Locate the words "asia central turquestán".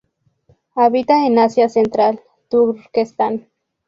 1.37-3.51